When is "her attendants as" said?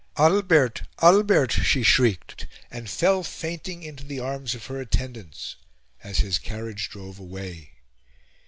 4.65-6.17